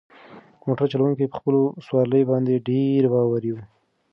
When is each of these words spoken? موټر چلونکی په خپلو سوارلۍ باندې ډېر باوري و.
موټر 0.65 0.85
چلونکی 0.93 1.25
په 1.31 1.35
خپلو 1.39 1.61
سوارلۍ 1.85 2.23
باندې 2.31 2.63
ډېر 2.69 3.01
باوري 3.13 3.51
و. 3.53 3.57